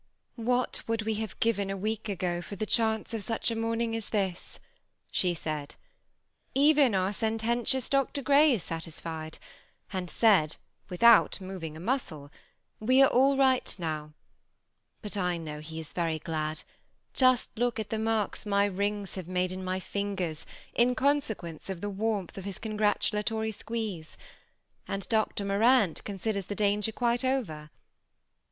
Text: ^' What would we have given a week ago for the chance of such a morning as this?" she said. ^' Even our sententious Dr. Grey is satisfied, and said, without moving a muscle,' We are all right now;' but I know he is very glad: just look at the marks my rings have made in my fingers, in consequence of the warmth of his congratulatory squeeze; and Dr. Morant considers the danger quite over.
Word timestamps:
^' 0.39 0.43
What 0.43 0.81
would 0.87 1.03
we 1.03 1.13
have 1.21 1.39
given 1.39 1.69
a 1.69 1.77
week 1.77 2.09
ago 2.09 2.41
for 2.41 2.55
the 2.55 2.65
chance 2.65 3.13
of 3.13 3.23
such 3.23 3.51
a 3.51 3.55
morning 3.55 3.95
as 3.95 4.09
this?" 4.09 4.59
she 5.11 5.35
said. 5.35 5.75
^' 5.75 5.75
Even 6.55 6.95
our 6.95 7.13
sententious 7.13 7.87
Dr. 7.87 8.23
Grey 8.23 8.51
is 8.55 8.63
satisfied, 8.63 9.37
and 9.93 10.09
said, 10.09 10.55
without 10.89 11.39
moving 11.39 11.77
a 11.77 11.79
muscle,' 11.79 12.31
We 12.89 13.03
are 13.03 13.09
all 13.11 13.37
right 13.37 13.75
now;' 13.77 14.13
but 15.03 15.17
I 15.17 15.37
know 15.37 15.59
he 15.59 15.79
is 15.79 15.93
very 15.93 16.17
glad: 16.17 16.63
just 17.13 17.55
look 17.55 17.79
at 17.79 17.91
the 17.91 17.99
marks 17.99 18.43
my 18.43 18.65
rings 18.65 19.13
have 19.13 19.27
made 19.27 19.51
in 19.51 19.63
my 19.63 19.79
fingers, 19.79 20.47
in 20.73 20.95
consequence 20.95 21.69
of 21.69 21.79
the 21.79 21.91
warmth 21.91 22.39
of 22.39 22.45
his 22.45 22.57
congratulatory 22.57 23.51
squeeze; 23.51 24.17
and 24.87 25.07
Dr. 25.09 25.45
Morant 25.45 26.03
considers 26.03 26.47
the 26.47 26.55
danger 26.55 26.91
quite 26.91 27.23
over. 27.23 27.69